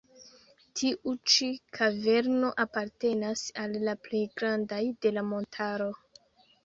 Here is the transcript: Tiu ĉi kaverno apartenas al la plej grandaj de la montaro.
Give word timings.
Tiu 0.79 1.11
ĉi 1.33 1.49
kaverno 1.79 2.49
apartenas 2.65 3.45
al 3.65 3.77
la 3.89 3.95
plej 4.09 4.23
grandaj 4.41 4.81
de 5.07 5.13
la 5.19 5.25
montaro. 5.35 5.91